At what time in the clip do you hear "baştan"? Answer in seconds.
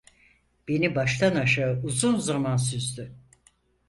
0.95-1.35